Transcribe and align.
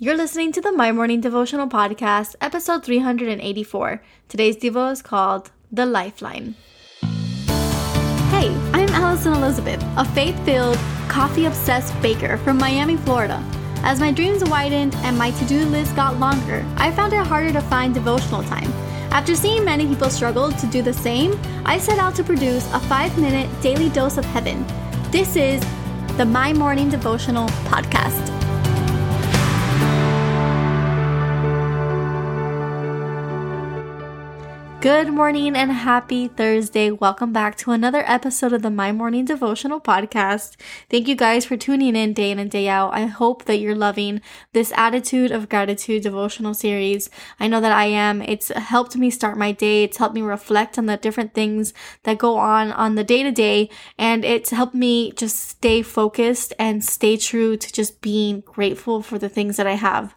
You're 0.00 0.16
listening 0.16 0.52
to 0.52 0.60
the 0.60 0.70
My 0.70 0.92
Morning 0.92 1.20
Devotional 1.20 1.66
Podcast, 1.66 2.36
episode 2.40 2.84
384. 2.84 4.00
Today's 4.28 4.56
Devo 4.56 4.92
is 4.92 5.02
called 5.02 5.50
The 5.72 5.86
Lifeline. 5.86 6.54
Hey, 8.30 8.54
I'm 8.72 8.88
Alison 8.90 9.32
Elizabeth, 9.32 9.82
a 9.96 10.04
faith 10.04 10.38
filled, 10.44 10.76
coffee 11.08 11.46
obsessed 11.46 12.00
baker 12.00 12.36
from 12.36 12.58
Miami, 12.58 12.96
Florida. 12.96 13.42
As 13.82 13.98
my 13.98 14.12
dreams 14.12 14.44
widened 14.44 14.94
and 14.98 15.18
my 15.18 15.32
to 15.32 15.44
do 15.46 15.64
list 15.64 15.96
got 15.96 16.20
longer, 16.20 16.64
I 16.76 16.92
found 16.92 17.12
it 17.12 17.26
harder 17.26 17.52
to 17.54 17.60
find 17.62 17.92
devotional 17.92 18.44
time. 18.44 18.72
After 19.10 19.34
seeing 19.34 19.64
many 19.64 19.84
people 19.84 20.10
struggle 20.10 20.52
to 20.52 20.66
do 20.68 20.80
the 20.80 20.92
same, 20.92 21.36
I 21.64 21.76
set 21.76 21.98
out 21.98 22.14
to 22.14 22.22
produce 22.22 22.72
a 22.72 22.78
five 22.78 23.18
minute 23.18 23.50
daily 23.62 23.88
dose 23.88 24.16
of 24.16 24.24
heaven. 24.26 24.64
This 25.10 25.34
is 25.34 25.60
the 26.16 26.24
My 26.24 26.52
Morning 26.52 26.88
Devotional 26.88 27.48
Podcast. 27.66 28.37
Good 34.80 35.08
morning 35.08 35.56
and 35.56 35.72
happy 35.72 36.28
Thursday. 36.28 36.92
Welcome 36.92 37.32
back 37.32 37.56
to 37.56 37.72
another 37.72 38.04
episode 38.06 38.52
of 38.52 38.62
the 38.62 38.70
My 38.70 38.92
Morning 38.92 39.24
Devotional 39.24 39.80
Podcast. 39.80 40.54
Thank 40.88 41.08
you 41.08 41.16
guys 41.16 41.44
for 41.44 41.56
tuning 41.56 41.96
in 41.96 42.12
day 42.12 42.30
in 42.30 42.38
and 42.38 42.48
day 42.48 42.68
out. 42.68 42.94
I 42.94 43.06
hope 43.06 43.46
that 43.46 43.56
you're 43.56 43.74
loving 43.74 44.20
this 44.52 44.72
Attitude 44.76 45.32
of 45.32 45.48
Gratitude 45.48 46.04
devotional 46.04 46.54
series. 46.54 47.10
I 47.40 47.48
know 47.48 47.60
that 47.60 47.72
I 47.72 47.86
am. 47.86 48.22
It's 48.22 48.50
helped 48.50 48.94
me 48.94 49.10
start 49.10 49.36
my 49.36 49.50
day. 49.50 49.82
It's 49.82 49.96
helped 49.96 50.14
me 50.14 50.22
reflect 50.22 50.78
on 50.78 50.86
the 50.86 50.96
different 50.96 51.34
things 51.34 51.74
that 52.04 52.18
go 52.18 52.36
on 52.36 52.70
on 52.70 52.94
the 52.94 53.02
day 53.02 53.24
to 53.24 53.32
day. 53.32 53.70
And 53.98 54.24
it's 54.24 54.50
helped 54.50 54.76
me 54.76 55.10
just 55.10 55.40
stay 55.40 55.82
focused 55.82 56.52
and 56.56 56.84
stay 56.84 57.16
true 57.16 57.56
to 57.56 57.72
just 57.72 58.00
being 58.00 58.42
grateful 58.42 59.02
for 59.02 59.18
the 59.18 59.28
things 59.28 59.56
that 59.56 59.66
I 59.66 59.74
have. 59.74 60.14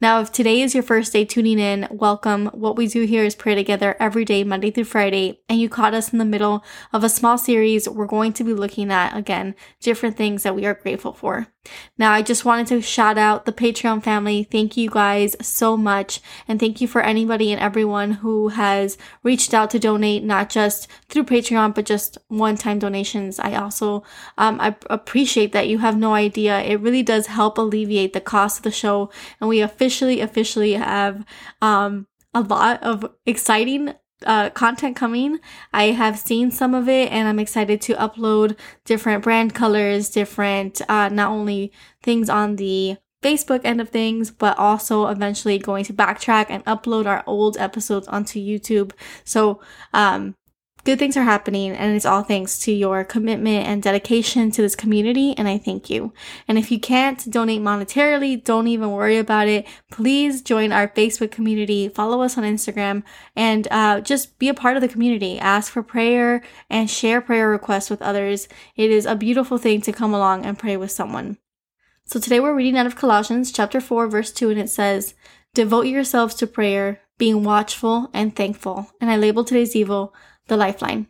Now, 0.00 0.20
if 0.20 0.32
today 0.32 0.60
is 0.60 0.74
your 0.74 0.82
first 0.82 1.12
day 1.12 1.24
tuning 1.24 1.58
in, 1.58 1.88
welcome. 1.90 2.46
What 2.48 2.76
we 2.76 2.86
do 2.86 3.04
here 3.04 3.24
is 3.24 3.34
pray 3.34 3.54
together 3.54 3.96
every 3.98 4.24
day, 4.24 4.44
Monday 4.44 4.70
through 4.70 4.84
Friday, 4.84 5.40
and 5.48 5.60
you 5.60 5.68
caught 5.68 5.94
us 5.94 6.12
in 6.12 6.18
the 6.18 6.24
middle 6.24 6.64
of 6.92 7.04
a 7.04 7.08
small 7.08 7.38
series. 7.38 7.88
We're 7.88 8.06
going 8.06 8.32
to 8.34 8.44
be 8.44 8.54
looking 8.54 8.90
at, 8.92 9.16
again, 9.16 9.54
different 9.80 10.16
things 10.16 10.42
that 10.42 10.54
we 10.54 10.66
are 10.66 10.74
grateful 10.74 11.12
for. 11.12 11.48
Now, 11.96 12.12
I 12.12 12.20
just 12.22 12.44
wanted 12.44 12.66
to 12.66 12.82
shout 12.82 13.16
out 13.16 13.46
the 13.46 13.52
Patreon 13.52 14.02
family. 14.02 14.44
Thank 14.44 14.76
you 14.76 14.90
guys 14.90 15.34
so 15.40 15.76
much. 15.76 16.20
And 16.46 16.60
thank 16.60 16.80
you 16.80 16.88
for 16.88 17.00
anybody 17.00 17.52
and 17.52 17.60
everyone 17.60 18.12
who 18.12 18.48
has 18.48 18.98
reached 19.22 19.54
out 19.54 19.70
to 19.70 19.78
donate, 19.78 20.24
not 20.24 20.50
just 20.50 20.88
through 21.08 21.24
Patreon, 21.24 21.74
but 21.74 21.86
just 21.86 22.18
one 22.28 22.56
time 22.56 22.78
donations. 22.78 23.38
I 23.38 23.54
also, 23.54 24.02
um, 24.36 24.60
I 24.60 24.76
appreciate 24.90 25.52
that 25.52 25.68
you 25.68 25.78
have 25.78 25.96
no 25.96 26.12
idea. 26.12 26.60
It 26.60 26.80
really 26.80 27.02
does 27.02 27.28
help 27.28 27.56
alleviate 27.56 28.12
the 28.12 28.20
cost 28.20 28.58
of 28.58 28.64
the 28.64 28.70
show. 28.70 29.10
And 29.40 29.48
we 29.48 29.58
officially, 29.64 30.20
officially 30.20 30.74
have, 30.74 31.24
um, 31.60 32.06
a 32.34 32.40
lot 32.40 32.82
of 32.82 33.06
exciting 33.26 33.94
uh, 34.26 34.50
content 34.50 34.96
coming. 34.96 35.38
I 35.72 35.86
have 35.92 36.18
seen 36.18 36.50
some 36.50 36.74
of 36.74 36.88
it 36.88 37.10
and 37.12 37.28
I'm 37.28 37.38
excited 37.38 37.80
to 37.82 37.94
upload 37.94 38.58
different 38.84 39.22
brand 39.22 39.54
colors, 39.54 40.08
different, 40.08 40.80
uh, 40.88 41.08
not 41.10 41.30
only 41.30 41.72
things 42.02 42.28
on 42.28 42.56
the 42.56 42.96
Facebook 43.22 43.62
end 43.64 43.80
of 43.80 43.88
things, 43.88 44.30
but 44.30 44.58
also 44.58 45.06
eventually 45.06 45.58
going 45.58 45.84
to 45.84 45.94
backtrack 45.94 46.46
and 46.48 46.64
upload 46.64 47.06
our 47.06 47.22
old 47.26 47.56
episodes 47.56 48.06
onto 48.08 48.38
YouTube. 48.38 48.92
So, 49.24 49.60
um, 49.92 50.34
good 50.84 50.98
things 50.98 51.16
are 51.16 51.24
happening 51.24 51.72
and 51.72 51.96
it's 51.96 52.04
all 52.04 52.22
thanks 52.22 52.58
to 52.58 52.72
your 52.72 53.04
commitment 53.04 53.66
and 53.66 53.82
dedication 53.82 54.50
to 54.50 54.62
this 54.62 54.76
community 54.76 55.34
and 55.36 55.48
I 55.48 55.58
thank 55.58 55.88
you. 55.88 56.12
And 56.46 56.58
if 56.58 56.70
you 56.70 56.78
can't 56.78 57.30
donate 57.30 57.62
monetarily, 57.62 58.42
don't 58.42 58.68
even 58.68 58.90
worry 58.90 59.16
about 59.16 59.48
it. 59.48 59.66
Please 59.90 60.42
join 60.42 60.72
our 60.72 60.88
Facebook 60.88 61.30
community, 61.30 61.88
follow 61.88 62.20
us 62.20 62.36
on 62.36 62.44
Instagram 62.44 63.02
and 63.34 63.66
uh, 63.70 64.00
just 64.00 64.38
be 64.38 64.48
a 64.48 64.54
part 64.54 64.76
of 64.76 64.82
the 64.82 64.88
community. 64.88 65.38
Ask 65.38 65.72
for 65.72 65.82
prayer 65.82 66.42
and 66.68 66.90
share 66.90 67.20
prayer 67.20 67.48
requests 67.48 67.88
with 67.88 68.02
others. 68.02 68.46
It 68.76 68.90
is 68.90 69.06
a 69.06 69.16
beautiful 69.16 69.56
thing 69.56 69.80
to 69.82 69.92
come 69.92 70.12
along 70.12 70.44
and 70.44 70.58
pray 70.58 70.76
with 70.76 70.90
someone. 70.90 71.38
So 72.04 72.20
today 72.20 72.40
we're 72.40 72.54
reading 72.54 72.76
out 72.76 72.86
of 72.86 72.96
Colossians 72.96 73.50
chapter 73.50 73.80
4 73.80 74.08
verse 74.08 74.30
2 74.30 74.50
and 74.50 74.60
it 74.60 74.68
says, 74.68 75.14
Devote 75.54 75.86
yourselves 75.86 76.34
to 76.34 76.46
prayer, 76.46 77.00
being 77.16 77.44
watchful 77.44 78.10
and 78.12 78.34
thankful. 78.34 78.90
And 79.00 79.08
I 79.08 79.16
label 79.16 79.44
today's 79.44 79.72
Devo 79.72 80.10
the 80.46 80.56
lifeline. 80.56 81.08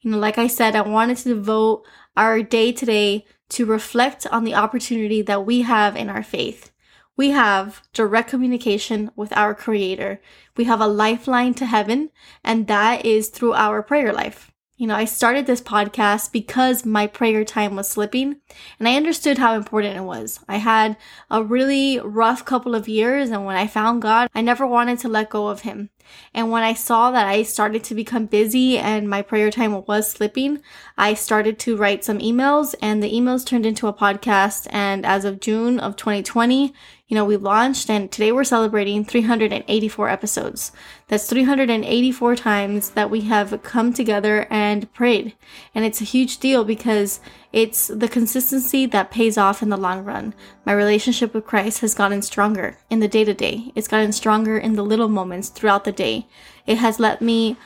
You 0.00 0.10
know, 0.10 0.18
like 0.18 0.38
I 0.38 0.46
said, 0.46 0.74
I 0.74 0.82
wanted 0.82 1.18
to 1.18 1.34
devote 1.34 1.84
our 2.16 2.42
day 2.42 2.72
today 2.72 3.24
to 3.50 3.66
reflect 3.66 4.26
on 4.26 4.44
the 4.44 4.54
opportunity 4.54 5.22
that 5.22 5.46
we 5.46 5.62
have 5.62 5.96
in 5.96 6.08
our 6.08 6.22
faith. 6.22 6.72
We 7.16 7.30
have 7.30 7.82
direct 7.92 8.30
communication 8.30 9.10
with 9.14 9.36
our 9.36 9.54
creator. 9.54 10.20
We 10.56 10.64
have 10.64 10.80
a 10.80 10.86
lifeline 10.86 11.54
to 11.54 11.66
heaven, 11.66 12.10
and 12.42 12.66
that 12.66 13.04
is 13.04 13.28
through 13.28 13.52
our 13.52 13.82
prayer 13.82 14.12
life. 14.12 14.52
You 14.82 14.88
know, 14.88 14.96
I 14.96 15.04
started 15.04 15.46
this 15.46 15.60
podcast 15.60 16.32
because 16.32 16.84
my 16.84 17.06
prayer 17.06 17.44
time 17.44 17.76
was 17.76 17.88
slipping 17.88 18.40
and 18.80 18.88
I 18.88 18.96
understood 18.96 19.38
how 19.38 19.54
important 19.54 19.96
it 19.96 20.00
was. 20.00 20.40
I 20.48 20.56
had 20.56 20.96
a 21.30 21.44
really 21.44 22.00
rough 22.00 22.44
couple 22.44 22.74
of 22.74 22.88
years 22.88 23.30
and 23.30 23.44
when 23.44 23.54
I 23.54 23.68
found 23.68 24.02
God, 24.02 24.28
I 24.34 24.40
never 24.40 24.66
wanted 24.66 24.98
to 24.98 25.08
let 25.08 25.30
go 25.30 25.46
of 25.46 25.60
him. 25.60 25.90
And 26.34 26.50
when 26.50 26.62
I 26.62 26.74
saw 26.74 27.10
that 27.10 27.26
I 27.26 27.42
started 27.42 27.84
to 27.84 27.94
become 27.94 28.26
busy 28.26 28.78
and 28.78 29.08
my 29.08 29.22
prayer 29.22 29.50
time 29.50 29.84
was 29.86 30.10
slipping, 30.10 30.62
I 30.96 31.14
started 31.14 31.58
to 31.60 31.76
write 31.76 32.04
some 32.04 32.18
emails 32.18 32.74
and 32.80 33.02
the 33.02 33.12
emails 33.12 33.44
turned 33.44 33.66
into 33.66 33.86
a 33.86 33.92
podcast. 33.92 34.66
And 34.70 35.04
as 35.04 35.24
of 35.24 35.40
June 35.40 35.78
of 35.78 35.96
2020, 35.96 36.72
you 37.12 37.16
know, 37.16 37.24
we 37.26 37.36
launched 37.36 37.90
and 37.90 38.10
today 38.10 38.32
we're 38.32 38.42
celebrating 38.42 39.04
384 39.04 40.08
episodes. 40.08 40.72
That's 41.08 41.28
384 41.28 42.36
times 42.36 42.90
that 42.90 43.10
we 43.10 43.20
have 43.22 43.62
come 43.62 43.92
together 43.92 44.46
and 44.48 44.90
prayed. 44.94 45.34
And 45.74 45.84
it's 45.84 46.00
a 46.00 46.04
huge 46.04 46.38
deal 46.38 46.64
because 46.64 47.20
it's 47.52 47.88
the 47.88 48.08
consistency 48.08 48.86
that 48.86 49.10
pays 49.10 49.36
off 49.36 49.62
in 49.62 49.68
the 49.68 49.76
long 49.76 50.04
run. 50.04 50.34
My 50.64 50.72
relationship 50.72 51.34
with 51.34 51.44
Christ 51.44 51.80
has 51.80 51.94
gotten 51.94 52.22
stronger 52.22 52.78
in 52.88 53.00
the 53.00 53.08
day 53.08 53.24
to 53.24 53.34
day. 53.34 53.72
It's 53.74 53.88
gotten 53.88 54.12
stronger 54.12 54.56
in 54.56 54.74
the 54.74 54.82
little 54.82 55.08
moments 55.08 55.50
throughout 55.50 55.84
the 55.84 55.92
day. 55.92 56.26
It 56.66 56.78
has 56.78 56.98
let 56.98 57.20
me 57.20 57.56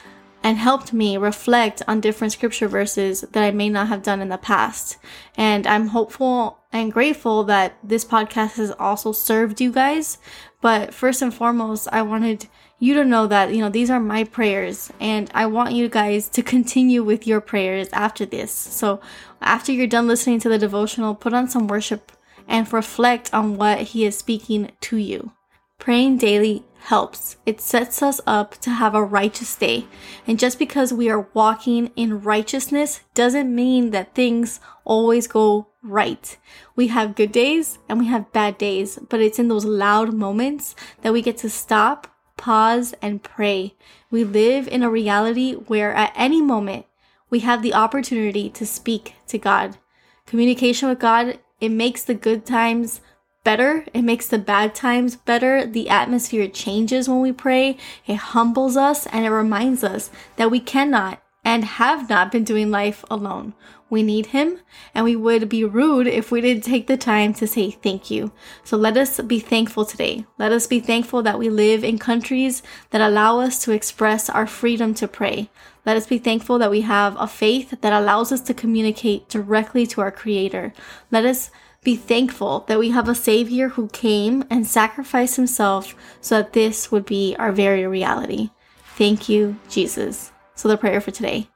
and 0.42 0.58
helped 0.58 0.92
me 0.92 1.16
reflect 1.16 1.82
on 1.88 2.00
different 2.00 2.32
scripture 2.32 2.68
verses 2.68 3.22
that 3.32 3.42
I 3.42 3.50
may 3.50 3.68
not 3.68 3.88
have 3.88 4.02
done 4.02 4.20
in 4.20 4.28
the 4.28 4.38
past. 4.38 4.96
And 5.36 5.66
I'm 5.66 5.88
hopeful 5.88 6.58
and 6.72 6.92
grateful 6.92 7.42
that 7.44 7.76
this 7.82 8.04
podcast 8.04 8.54
has 8.54 8.70
also 8.72 9.12
served 9.12 9.60
you 9.60 9.72
guys. 9.72 10.18
But 10.60 10.94
first 10.94 11.22
and 11.22 11.34
foremost, 11.34 11.88
I 11.90 12.02
wanted 12.02 12.46
you 12.78 12.94
to 12.94 13.04
know 13.04 13.26
that, 13.26 13.54
you 13.54 13.60
know, 13.60 13.70
these 13.70 13.90
are 13.90 14.00
my 14.00 14.24
prayers 14.24 14.92
and 15.00 15.30
I 15.34 15.46
want 15.46 15.72
you 15.72 15.88
guys 15.88 16.28
to 16.30 16.42
continue 16.42 17.02
with 17.02 17.26
your 17.26 17.40
prayers 17.40 17.88
after 17.92 18.26
this. 18.26 18.52
So 18.52 19.00
after 19.40 19.72
you're 19.72 19.86
done 19.86 20.06
listening 20.06 20.40
to 20.40 20.48
the 20.48 20.58
devotional, 20.58 21.14
put 21.14 21.32
on 21.32 21.48
some 21.48 21.68
worship 21.68 22.12
and 22.46 22.70
reflect 22.72 23.32
on 23.32 23.56
what 23.56 23.80
he 23.80 24.04
is 24.04 24.18
speaking 24.18 24.72
to 24.82 24.96
you. 24.96 25.32
Praying 25.78 26.18
daily 26.18 26.64
helps. 26.78 27.36
It 27.44 27.60
sets 27.60 28.02
us 28.02 28.20
up 28.26 28.56
to 28.58 28.70
have 28.70 28.94
a 28.94 29.02
righteous 29.02 29.56
day. 29.56 29.86
And 30.26 30.38
just 30.38 30.58
because 30.58 30.92
we 30.92 31.10
are 31.10 31.28
walking 31.34 31.90
in 31.96 32.22
righteousness 32.22 33.00
doesn't 33.14 33.54
mean 33.54 33.90
that 33.90 34.14
things 34.14 34.60
always 34.84 35.26
go 35.26 35.68
right. 35.82 36.36
We 36.74 36.88
have 36.88 37.14
good 37.14 37.32
days 37.32 37.78
and 37.88 37.98
we 37.98 38.06
have 38.06 38.32
bad 38.32 38.58
days, 38.58 38.98
but 39.08 39.20
it's 39.20 39.38
in 39.38 39.48
those 39.48 39.64
loud 39.64 40.14
moments 40.14 40.74
that 41.02 41.12
we 41.12 41.22
get 41.22 41.36
to 41.38 41.50
stop, 41.50 42.08
pause, 42.36 42.94
and 43.02 43.22
pray. 43.22 43.74
We 44.10 44.24
live 44.24 44.68
in 44.68 44.82
a 44.82 44.90
reality 44.90 45.54
where 45.54 45.92
at 45.92 46.12
any 46.14 46.40
moment 46.40 46.86
we 47.30 47.40
have 47.40 47.62
the 47.62 47.74
opportunity 47.74 48.50
to 48.50 48.66
speak 48.66 49.14
to 49.28 49.38
God. 49.38 49.78
Communication 50.26 50.88
with 50.88 50.98
God, 50.98 51.38
it 51.60 51.70
makes 51.70 52.04
the 52.04 52.14
good 52.14 52.44
times 52.44 53.00
better. 53.44 53.86
It 53.94 54.02
makes 54.02 54.26
the 54.26 54.38
bad 54.38 54.74
times 54.74 55.16
better. 55.16 55.64
The 55.64 55.88
atmosphere 55.88 56.48
changes 56.48 57.08
when 57.08 57.20
we 57.20 57.32
pray. 57.32 57.78
It 58.06 58.16
humbles 58.16 58.76
us 58.76 59.06
and 59.06 59.24
it 59.24 59.30
reminds 59.30 59.84
us 59.84 60.10
that 60.36 60.50
we 60.50 60.60
cannot 60.60 61.22
and 61.46 61.64
have 61.64 62.10
not 62.10 62.32
been 62.32 62.42
doing 62.42 62.72
life 62.72 63.04
alone. 63.08 63.54
We 63.88 64.02
need 64.02 64.26
him 64.26 64.58
and 64.92 65.04
we 65.04 65.14
would 65.14 65.48
be 65.48 65.64
rude 65.64 66.08
if 66.08 66.32
we 66.32 66.40
didn't 66.40 66.64
take 66.64 66.88
the 66.88 66.96
time 66.96 67.32
to 67.34 67.46
say 67.46 67.70
thank 67.70 68.10
you. 68.10 68.32
So 68.64 68.76
let 68.76 68.96
us 68.96 69.20
be 69.20 69.38
thankful 69.38 69.84
today. 69.84 70.26
Let 70.38 70.50
us 70.50 70.66
be 70.66 70.80
thankful 70.80 71.22
that 71.22 71.38
we 71.38 71.48
live 71.48 71.84
in 71.84 71.98
countries 71.98 72.64
that 72.90 73.00
allow 73.00 73.38
us 73.38 73.62
to 73.62 73.70
express 73.70 74.28
our 74.28 74.48
freedom 74.48 74.92
to 74.94 75.06
pray. 75.06 75.48
Let 75.86 75.96
us 75.96 76.08
be 76.08 76.18
thankful 76.18 76.58
that 76.58 76.70
we 76.70 76.80
have 76.80 77.14
a 77.16 77.28
faith 77.28 77.80
that 77.80 77.92
allows 77.92 78.32
us 78.32 78.40
to 78.40 78.52
communicate 78.52 79.28
directly 79.28 79.86
to 79.86 80.00
our 80.00 80.10
creator. 80.10 80.72
Let 81.12 81.24
us 81.24 81.52
be 81.84 81.94
thankful 81.94 82.64
that 82.66 82.80
we 82.80 82.90
have 82.90 83.08
a 83.08 83.14
Savior 83.14 83.68
who 83.68 83.86
came 83.90 84.42
and 84.50 84.66
sacrificed 84.66 85.36
himself 85.36 85.94
so 86.20 86.38
that 86.38 86.54
this 86.54 86.90
would 86.90 87.06
be 87.06 87.36
our 87.38 87.52
very 87.52 87.86
reality. 87.86 88.50
Thank 88.96 89.28
you, 89.28 89.60
Jesus. 89.70 90.32
So, 90.56 90.68
the 90.68 90.76
prayer 90.76 91.00
for 91.00 91.12
today 91.12 91.48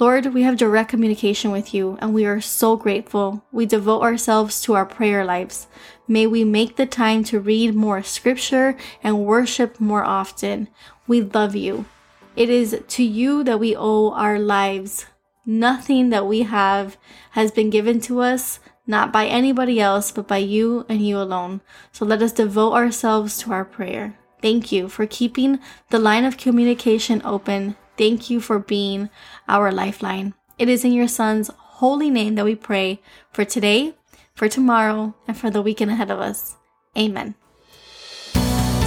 Lord, 0.00 0.34
we 0.34 0.42
have 0.42 0.56
direct 0.56 0.90
communication 0.90 1.52
with 1.52 1.72
you 1.72 1.98
and 2.00 2.12
we 2.12 2.26
are 2.26 2.40
so 2.40 2.76
grateful. 2.76 3.44
We 3.52 3.64
devote 3.64 4.02
ourselves 4.02 4.60
to 4.62 4.74
our 4.74 4.84
prayer 4.84 5.24
lives. 5.24 5.68
May 6.08 6.26
we 6.26 6.42
make 6.42 6.74
the 6.74 6.86
time 6.86 7.22
to 7.24 7.38
read 7.38 7.76
more 7.76 8.02
scripture 8.02 8.76
and 9.04 9.24
worship 9.24 9.78
more 9.78 10.02
often. 10.02 10.68
We 11.06 11.22
love 11.22 11.54
you. 11.54 11.84
It 12.34 12.50
is 12.50 12.82
to 12.88 13.04
you 13.04 13.44
that 13.44 13.60
we 13.60 13.76
owe 13.76 14.10
our 14.10 14.40
lives. 14.40 15.06
Nothing 15.46 16.10
that 16.10 16.26
we 16.26 16.42
have 16.42 16.96
has 17.32 17.52
been 17.52 17.70
given 17.70 18.00
to 18.00 18.20
us, 18.20 18.58
not 18.88 19.12
by 19.12 19.26
anybody 19.26 19.80
else, 19.80 20.10
but 20.10 20.26
by 20.26 20.38
you 20.38 20.86
and 20.88 21.06
you 21.06 21.18
alone. 21.18 21.60
So 21.92 22.04
let 22.04 22.20
us 22.20 22.32
devote 22.32 22.72
ourselves 22.72 23.38
to 23.38 23.52
our 23.52 23.64
prayer. 23.64 24.18
Thank 24.42 24.72
you 24.72 24.88
for 24.88 25.06
keeping 25.06 25.60
the 25.90 26.00
line 26.00 26.24
of 26.24 26.36
communication 26.36 27.22
open. 27.24 27.76
Thank 27.96 28.30
you 28.30 28.40
for 28.40 28.58
being 28.58 29.10
our 29.48 29.70
lifeline. 29.70 30.34
It 30.58 30.68
is 30.68 30.84
in 30.84 30.92
your 30.92 31.08
Son's 31.08 31.50
holy 31.56 32.10
name 32.10 32.34
that 32.34 32.44
we 32.44 32.54
pray 32.54 33.00
for 33.32 33.44
today, 33.44 33.94
for 34.34 34.48
tomorrow, 34.48 35.14
and 35.26 35.36
for 35.36 35.50
the 35.50 35.62
weekend 35.62 35.90
ahead 35.90 36.10
of 36.10 36.20
us. 36.20 36.56
Amen. 36.96 37.34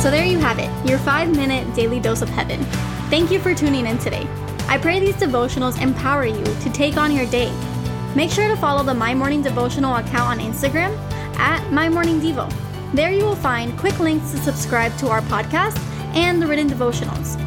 So 0.01 0.11
there 0.11 0.25
you 0.25 0.37
have 0.39 0.59
it, 0.59 0.69
your 0.87 0.99
five 0.99 1.35
minute 1.35 1.73
daily 1.75 1.99
dose 1.99 2.21
of 2.21 2.29
heaven. 2.29 2.63
Thank 3.09 3.31
you 3.31 3.39
for 3.39 3.55
tuning 3.55 3.87
in 3.87 3.97
today. 3.97 4.27
I 4.67 4.77
pray 4.77 4.99
these 4.99 5.15
devotionals 5.15 5.81
empower 5.81 6.25
you 6.25 6.43
to 6.43 6.69
take 6.71 6.97
on 6.97 7.13
your 7.13 7.25
day. 7.27 7.51
Make 8.15 8.31
sure 8.31 8.47
to 8.47 8.55
follow 8.57 8.83
the 8.83 8.93
My 8.93 9.13
Morning 9.13 9.41
Devotional 9.41 9.95
account 9.95 10.39
on 10.39 10.39
Instagram 10.39 10.97
at 11.37 11.71
My 11.71 11.87
Morning 11.87 12.19
Devo. 12.19 12.51
There 12.93 13.11
you 13.11 13.23
will 13.23 13.35
find 13.35 13.77
quick 13.77 13.99
links 13.99 14.31
to 14.31 14.37
subscribe 14.37 14.95
to 14.97 15.09
our 15.09 15.21
podcast 15.21 15.77
and 16.15 16.41
the 16.41 16.47
written 16.47 16.69
devotionals. 16.69 17.46